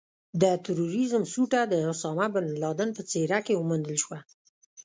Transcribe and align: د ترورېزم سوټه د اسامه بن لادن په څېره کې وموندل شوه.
د 0.41 0.43
ترورېزم 0.65 1.23
سوټه 1.33 1.61
د 1.73 1.73
اسامه 1.91 2.27
بن 2.33 2.45
لادن 2.61 2.89
په 2.97 3.01
څېره 3.11 3.39
کې 3.45 3.53
وموندل 3.57 3.97
شوه. 4.03 4.19